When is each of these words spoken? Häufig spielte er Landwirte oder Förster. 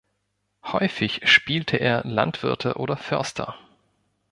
Häufig 0.63 1.29
spielte 1.29 1.77
er 1.77 2.01
Landwirte 2.05 2.73
oder 2.77 2.97
Förster. 2.97 3.55